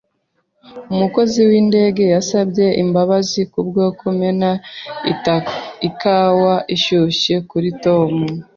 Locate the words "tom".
7.83-8.11